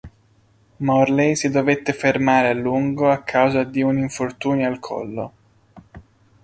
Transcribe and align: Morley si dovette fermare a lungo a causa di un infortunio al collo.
Morley 0.79 1.35
si 1.35 1.51
dovette 1.51 1.93
fermare 1.93 2.47
a 2.49 2.53
lungo 2.55 3.11
a 3.11 3.21
causa 3.21 3.63
di 3.63 3.83
un 3.83 3.99
infortunio 3.99 4.65
al 4.67 4.79
collo. 4.79 5.33